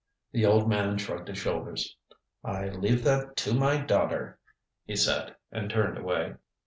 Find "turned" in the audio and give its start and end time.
5.69-5.99